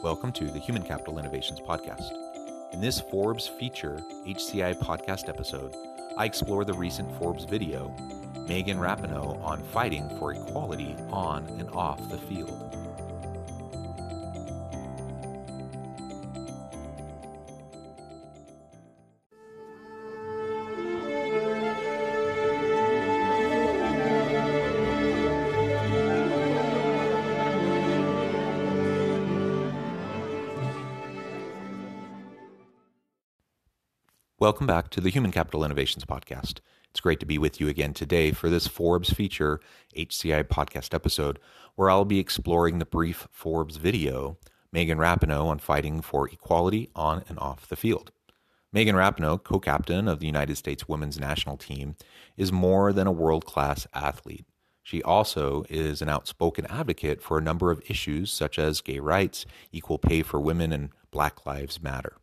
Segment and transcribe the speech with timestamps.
[0.00, 2.12] Welcome to the Human Capital Innovations Podcast.
[2.72, 5.74] In this Forbes feature HCI podcast episode,
[6.16, 7.92] I explore the recent Forbes video,
[8.46, 12.77] Megan Rapinoe on fighting for equality on and off the field.
[34.40, 36.60] Welcome back to the Human Capital Innovations Podcast.
[36.92, 39.58] It's great to be with you again today for this Forbes feature
[39.96, 41.40] HCI podcast episode,
[41.74, 44.38] where I'll be exploring the brief Forbes video,
[44.70, 48.12] Megan Rapinoe on fighting for equality on and off the field.
[48.72, 51.96] Megan Rapinoe, co captain of the United States women's national team,
[52.36, 54.46] is more than a world class athlete.
[54.84, 59.46] She also is an outspoken advocate for a number of issues such as gay rights,
[59.72, 62.18] equal pay for women, and Black Lives Matter.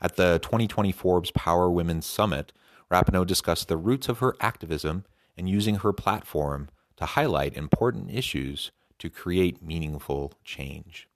[0.00, 2.52] At the 2020 Forbes Power Women Summit,
[2.90, 5.04] Rapinoe discussed the roots of her activism
[5.36, 11.08] and using her platform to highlight important issues to create meaningful change.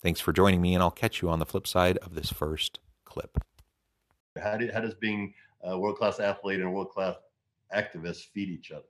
[0.00, 2.78] Thanks for joining me, and I'll catch you on the flip side of this first
[3.04, 3.38] clip.
[4.40, 7.16] How, do, how does being a world class athlete and a world class
[7.74, 8.84] activist feed each other?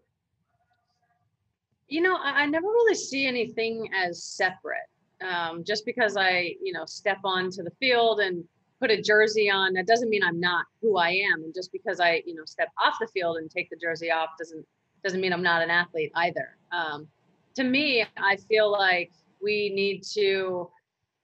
[1.89, 4.89] You know, I, I never really see anything as separate.
[5.23, 8.45] Um, just because I, you know, step onto the field and
[8.81, 11.45] put a jersey on, that doesn't mean I'm not who I am.
[11.45, 14.31] And just because I, you know, step off the field and take the jersey off
[14.39, 14.65] doesn't
[15.03, 16.57] doesn't mean I'm not an athlete either.
[16.73, 17.07] Um,
[17.57, 19.13] to me, I feel like
[19.43, 20.71] we need to,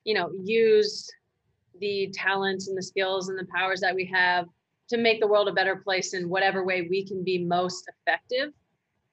[0.05, 1.11] you know, use
[1.81, 4.47] the talents and the skills and the powers that we have
[4.91, 8.53] to make the world a better place in whatever way we can be most effective.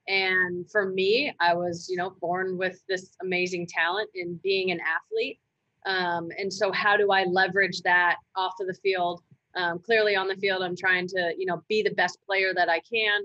[0.07, 4.79] And for me, I was, you know, born with this amazing talent in being an
[4.79, 5.39] athlete.
[5.88, 9.22] Um, and so, how do I leverage that off of the field?
[9.56, 12.70] Um, clearly, on the field, I'm trying to, you know, be the best player that
[12.70, 13.22] I can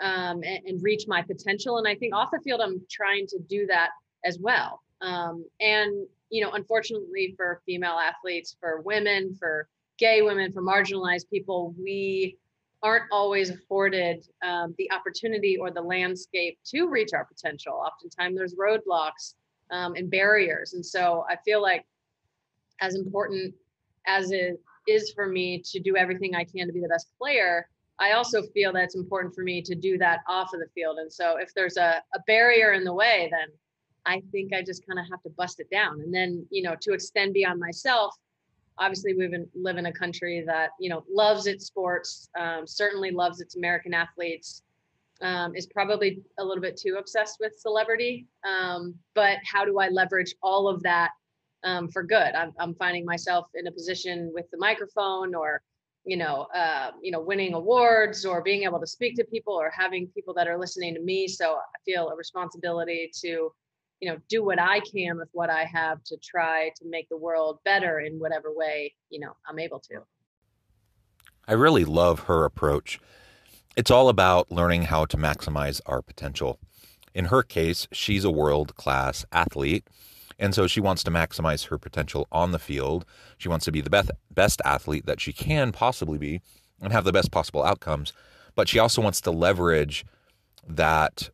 [0.00, 1.78] um, and, and, reach my potential.
[1.78, 3.90] And I think off the field, I'm trying to do that
[4.24, 4.80] as well.
[5.00, 11.28] Um, and you know, unfortunately, for female athletes, for women, for gay women, for marginalized
[11.30, 12.36] people, we
[12.82, 17.72] aren't always afforded um, the opportunity or the landscape to reach our potential.
[17.72, 19.34] Oftentimes, there's roadblocks
[19.70, 20.74] um, and barriers.
[20.74, 21.86] And so I feel like
[22.80, 23.54] as important
[24.06, 27.68] as it is for me to do everything I can to be the best player,
[27.98, 30.98] I also feel that it's important for me to do that off of the field.
[30.98, 33.48] And so if there's a, a barrier in the way, then
[34.06, 36.00] I think I just kind of have to bust it down.
[36.00, 38.14] And then, you know, to extend beyond myself,
[38.78, 43.40] obviously we live in a country that, you know, loves its sports, um, certainly loves
[43.40, 44.62] its American athletes,
[45.20, 48.26] um, is probably a little bit too obsessed with celebrity.
[48.46, 51.10] Um, but how do I leverage all of that
[51.64, 52.34] um, for good?
[52.34, 55.62] I'm, I'm, finding myself in a position with the microphone, or
[56.04, 59.72] you know, uh, you know, winning awards, or being able to speak to people, or
[59.76, 61.26] having people that are listening to me.
[61.26, 63.52] So I feel a responsibility to,
[64.00, 67.16] you know, do what I can with what I have to try to make the
[67.16, 70.02] world better in whatever way you know I'm able to.
[71.48, 73.00] I really love her approach
[73.78, 76.58] it's all about learning how to maximize our potential.
[77.14, 79.86] In her case, she's a world class athlete.
[80.36, 83.04] And so she wants to maximize her potential on the field.
[83.38, 86.40] She wants to be the best, best athlete that she can possibly be
[86.82, 88.12] and have the best possible outcomes.
[88.56, 90.04] But she also wants to leverage
[90.66, 91.30] that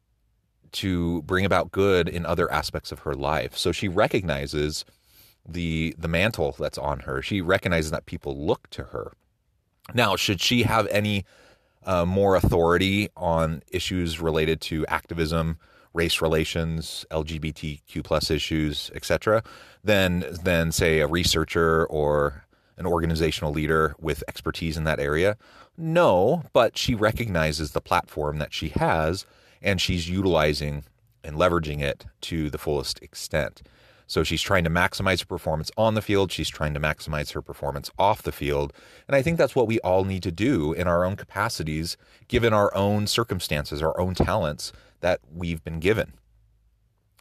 [0.73, 3.57] to bring about good in other aspects of her life.
[3.57, 4.85] So she recognizes
[5.49, 7.23] the the mantle that's on her.
[7.23, 9.13] She recognizes that people look to her.
[9.95, 11.25] Now, should she have any
[11.87, 15.59] uh, more authority on issues related to activism,
[15.93, 19.43] race relations, LGBTQ plus issues, etc.,
[19.83, 22.45] than than say a researcher or
[22.77, 25.37] an organizational leader with expertise in that area.
[25.77, 29.27] No, but she recognizes the platform that she has
[29.63, 30.85] and she's utilizing
[31.23, 33.63] and leveraging it to the fullest extent.
[34.07, 36.31] So she's trying to maximize her performance on the field.
[36.31, 38.73] She's trying to maximize her performance off the field.
[39.09, 41.97] And I think that's what we all need to do in our own capacities,
[42.29, 46.15] given our own circumstances, our own talents that we've been given.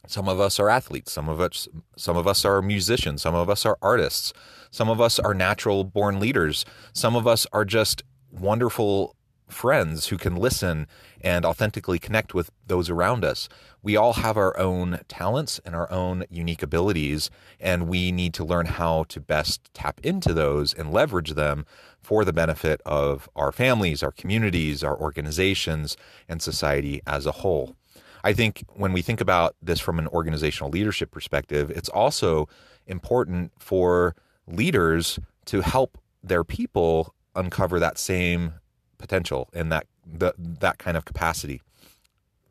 [0.06, 1.66] Some of us are athletes, some of us
[1.96, 4.34] some of us are musicians, some of us are artists,
[4.70, 9.16] some of us are natural born leaders, some of us are just wonderful
[9.48, 10.86] friends who can listen
[11.20, 13.48] and authentically connect with those around us.
[13.82, 17.30] We all have our own talents and our own unique abilities,
[17.60, 21.66] and we need to learn how to best tap into those and leverage them
[22.00, 25.96] for the benefit of our families, our communities, our organizations,
[26.28, 27.76] and society as a whole.
[28.22, 32.48] I think when we think about this from an organizational leadership perspective, it's also
[32.86, 34.14] important for
[34.46, 38.54] leaders to help their people uncover that same
[38.98, 41.62] potential and that the, that kind of capacity.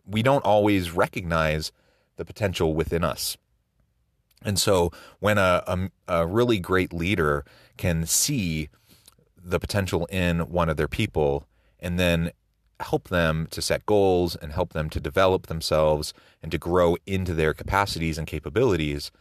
[0.05, 1.71] We don't always recognize
[2.17, 3.37] the potential within us.
[4.43, 7.45] And so when a, a, a really great leader
[7.77, 8.69] can see
[9.41, 11.47] the potential in one of their people
[11.79, 12.31] and then
[12.79, 17.33] help them to set goals and help them to develop themselves and to grow into
[17.33, 19.11] their capacities and capabilities,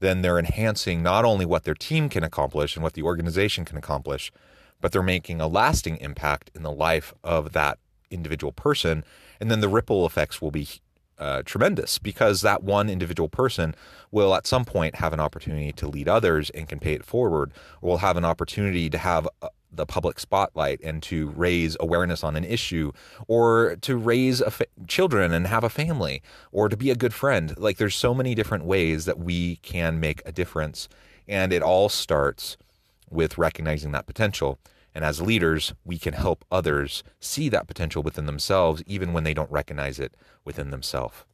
[0.00, 3.76] then they're enhancing not only what their team can accomplish and what the organization can
[3.76, 4.32] accomplish,
[4.82, 7.78] but they're making a lasting impact in the life of that
[8.10, 9.04] individual person.
[9.40, 10.68] And then the ripple effects will be
[11.18, 13.74] uh, tremendous because that one individual person
[14.10, 17.52] will at some point have an opportunity to lead others and can pay it forward,
[17.80, 22.24] or will have an opportunity to have uh, the public spotlight and to raise awareness
[22.24, 22.90] on an issue,
[23.28, 27.56] or to raise fa- children and have a family, or to be a good friend.
[27.56, 30.88] Like there's so many different ways that we can make a difference,
[31.28, 32.56] and it all starts
[33.12, 34.58] with recognizing that potential.
[34.94, 39.34] And as leaders, we can help others see that potential within themselves, even when they
[39.34, 40.14] don't recognize it
[40.44, 41.24] within themselves.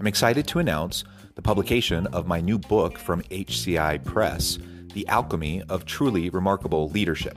[0.00, 1.04] I'm excited to announce
[1.34, 4.58] the publication of my new book from HCI Press,
[4.94, 7.36] The Alchemy of Truly Remarkable Leadership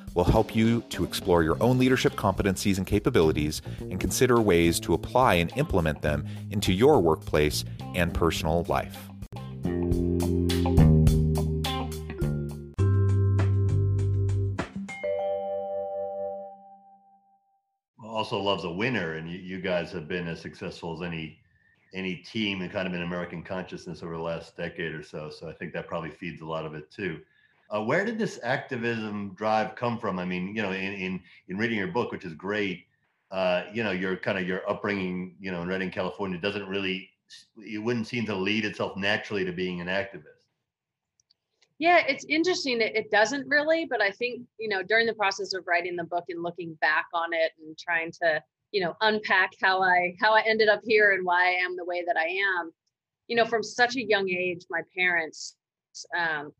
[0.13, 4.93] will help you to explore your own leadership competencies and capabilities and consider ways to
[4.93, 7.63] apply and implement them into your workplace
[7.95, 9.07] and personal life.
[18.03, 21.39] Also loves a winner, and you, you guys have been as successful as any
[21.93, 25.29] any team and kind of in American consciousness over the last decade or so.
[25.29, 27.19] So I think that probably feeds a lot of it too.
[27.73, 30.19] Uh, where did this activism drive come from?
[30.19, 32.85] I mean, you know, in in, in reading your book, which is great,
[33.31, 37.09] uh, you know, your kind of your upbringing, you know, in Redding, California, doesn't really,
[37.57, 40.41] it wouldn't seem to lead itself naturally to being an activist.
[41.79, 42.81] Yeah, it's interesting.
[42.81, 46.03] It, it doesn't really, but I think you know, during the process of writing the
[46.03, 48.43] book and looking back on it and trying to,
[48.73, 51.85] you know, unpack how I how I ended up here and why I am the
[51.85, 52.27] way that I
[52.59, 52.73] am,
[53.27, 55.55] you know, from such a young age, my parents
[56.17, 56.51] um,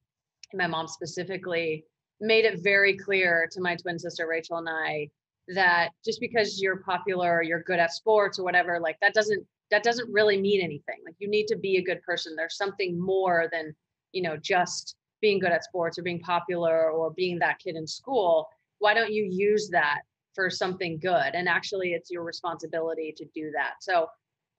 [0.53, 1.85] my mom specifically
[2.19, 5.09] made it very clear to my twin sister Rachel and I
[5.47, 9.45] that just because you're popular or you're good at sports or whatever, like that doesn't
[9.71, 10.97] that doesn't really mean anything.
[11.05, 12.35] Like you need to be a good person.
[12.35, 13.73] There's something more than,
[14.11, 17.87] you know, just being good at sports or being popular or being that kid in
[17.87, 18.49] school.
[18.79, 20.01] Why don't you use that
[20.35, 21.31] for something good?
[21.33, 23.75] And actually it's your responsibility to do that.
[23.79, 24.07] So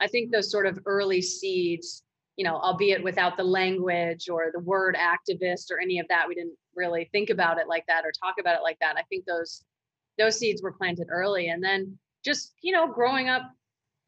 [0.00, 2.02] I think those sort of early seeds
[2.36, 6.26] you know, albeit without the language or the word activist or any of that.
[6.28, 8.96] We didn't really think about it like that or talk about it like that.
[8.96, 9.64] I think those
[10.18, 11.48] those seeds were planted early.
[11.48, 13.42] And then just, you know, growing up,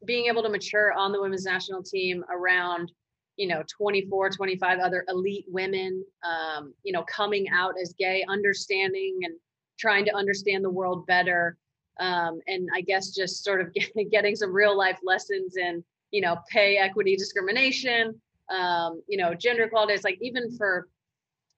[0.05, 2.93] being able to mature on the women's national team around,
[3.37, 9.21] you know, 24, 25 other elite women, um, you know, coming out as gay, understanding
[9.23, 9.35] and
[9.79, 11.57] trying to understand the world better.
[12.01, 13.73] Um, and I guess just sort of
[14.11, 15.83] getting some real life lessons in
[16.15, 18.15] you know, pay equity discrimination,
[18.49, 19.95] um, you know, gender equality.
[19.95, 20.89] It's like even for,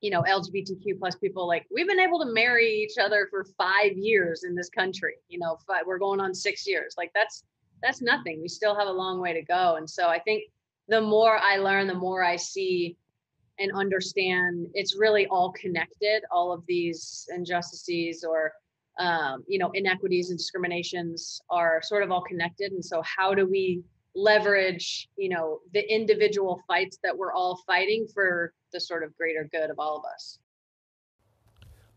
[0.03, 3.93] you know lgbtq plus people like we've been able to marry each other for five
[3.97, 6.95] years in this country you know we we're going on six years.
[6.99, 7.45] Like that's
[7.83, 8.43] that's nothing.
[8.43, 9.77] We still have a long way to go.
[9.77, 10.45] And so i think
[10.87, 12.95] the more i learn the more i see
[13.59, 18.53] and understand it's really all connected all of these injustices or
[18.99, 22.73] um, you know inequities and discriminations are sort of all connected.
[22.73, 23.83] And so how do we
[24.17, 29.49] leverage you know the individual fights that we're all fighting for the sort of greater
[29.53, 30.39] good of all of us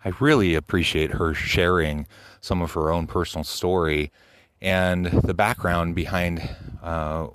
[0.03, 2.05] i really appreciate her sharing
[2.41, 4.11] some of her own personal story
[4.61, 6.49] and the background behind
[6.83, 7.27] uh,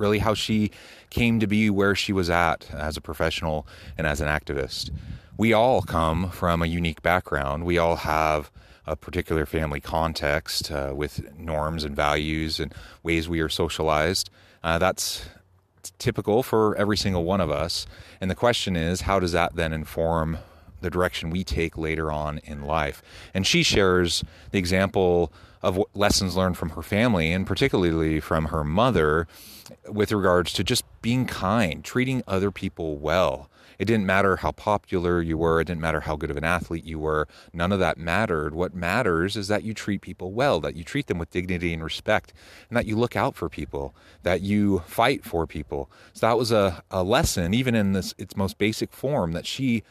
[0.00, 0.70] really how she
[1.10, 3.66] came to be where she was at as a professional
[3.98, 4.90] and as an activist.
[5.36, 7.64] We all come from a unique background.
[7.64, 8.50] We all have
[8.90, 14.30] a particular family context uh, with norms and values and ways we are socialized.
[14.64, 15.28] Uh, that's
[15.98, 17.86] typical for every single one of us.
[18.20, 20.38] And the question is, how does that then inform
[20.80, 23.02] the direction we take later on in life?
[23.32, 25.32] And she shares the example
[25.62, 29.28] of lessons learned from her family and particularly from her mother
[29.88, 33.49] with regards to just being kind, treating other people well.
[33.80, 36.84] It didn't matter how popular you were, it didn't matter how good of an athlete
[36.84, 37.26] you were.
[37.54, 38.54] None of that mattered.
[38.54, 41.82] What matters is that you treat people well, that you treat them with dignity and
[41.82, 42.34] respect,
[42.68, 45.90] and that you look out for people, that you fight for people.
[46.12, 49.82] So that was a, a lesson, even in this its most basic form, that she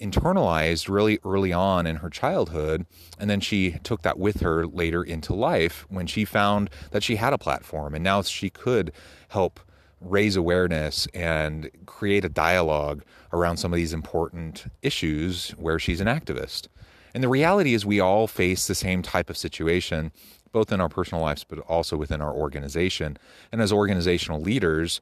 [0.00, 2.84] internalized really early on in her childhood.
[3.16, 7.14] And then she took that with her later into life when she found that she
[7.14, 8.90] had a platform and now she could
[9.28, 9.60] help
[10.00, 16.06] raise awareness and create a dialogue around some of these important issues where she's an
[16.06, 16.68] activist.
[17.14, 20.12] And the reality is, we all face the same type of situation,
[20.52, 23.16] both in our personal lives, but also within our organization.
[23.50, 25.00] And as organizational leaders,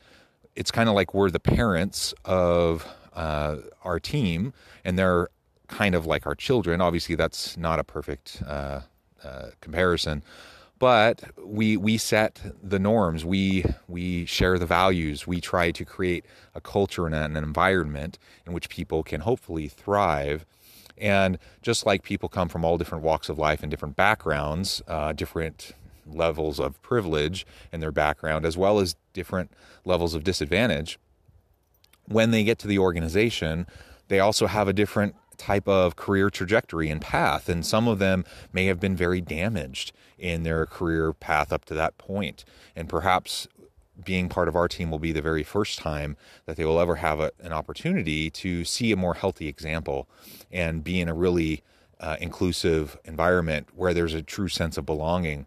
[0.55, 4.53] it's kind of like we're the parents of uh, our team,
[4.85, 5.29] and they're
[5.67, 6.81] kind of like our children.
[6.81, 8.81] Obviously, that's not a perfect uh,
[9.25, 10.23] uh, comparison,
[10.79, 13.25] but we we set the norms.
[13.25, 15.27] We we share the values.
[15.27, 20.45] We try to create a culture and an environment in which people can hopefully thrive.
[20.97, 25.13] And just like people come from all different walks of life and different backgrounds, uh,
[25.13, 25.73] different
[26.07, 29.51] levels of privilege in their background, as well as different
[29.85, 30.99] levels of disadvantage,
[32.07, 33.67] when they get to the organization,
[34.09, 37.49] they also have a different type of career trajectory and path.
[37.49, 41.75] And some of them may have been very damaged in their career path up to
[41.75, 42.45] that point.
[42.75, 43.49] And perhaps
[44.03, 46.97] being part of our team will be the very first time that they will ever
[46.97, 50.09] have a, an opportunity to see a more healthy example
[50.51, 51.63] and be in a really
[52.01, 55.47] uh, inclusive environment where there's a true sense of belonging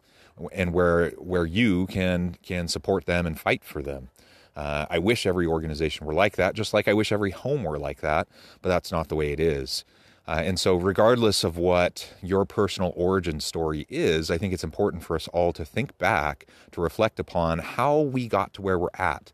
[0.52, 4.10] and where where you can can support them and fight for them.
[4.58, 7.78] Uh, I wish every organization were like that, just like I wish every home were
[7.78, 8.28] like that,
[8.64, 9.86] but that's not the way it is.
[10.28, 15.04] Uh, and so, regardless of what your personal origin story is, I think it's important
[15.04, 18.90] for us all to think back, to reflect upon how we got to where we're
[18.96, 19.32] at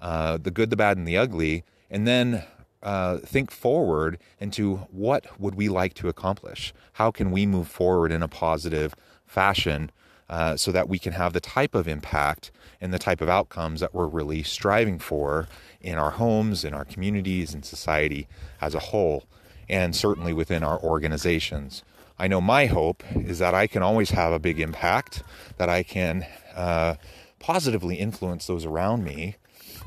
[0.00, 2.44] uh, the good, the bad, and the ugly, and then
[2.82, 6.74] uh, think forward into what would we like to accomplish?
[6.94, 8.94] How can we move forward in a positive
[9.26, 9.90] fashion
[10.30, 13.80] uh, so that we can have the type of impact and the type of outcomes
[13.80, 15.48] that we're really striving for
[15.80, 18.28] in our homes, in our communities, in society
[18.60, 19.24] as a whole,
[19.68, 21.82] and certainly within our organizations.
[22.16, 25.24] I know my hope is that I can always have a big impact,
[25.56, 26.94] that I can uh,
[27.40, 29.34] positively influence those around me,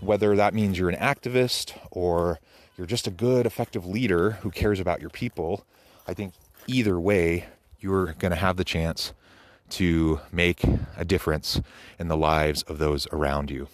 [0.01, 2.39] whether that means you're an activist or
[2.77, 5.65] you're just a good, effective leader who cares about your people.
[6.05, 6.33] I think
[6.67, 7.45] either way,
[7.79, 9.13] you're going to have the chance
[9.73, 10.63] to make
[10.97, 11.61] a difference
[11.99, 13.67] in the lives of those around you.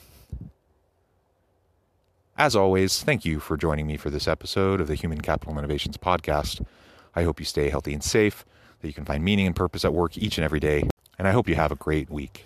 [2.38, 5.98] As always, thank you for joining me for this episode of the Human Capital Innovations
[5.98, 6.66] Podcast.
[7.14, 8.46] I hope you stay healthy and safe,
[8.80, 10.88] that you can find meaning and purpose at work each and every day,
[11.18, 12.46] and I hope you have a great week.